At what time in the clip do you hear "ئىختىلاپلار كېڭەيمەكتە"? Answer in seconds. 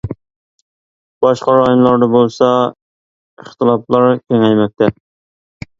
3.45-4.95